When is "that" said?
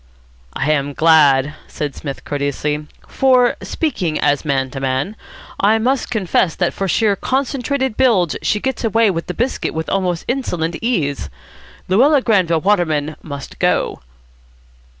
6.55-6.73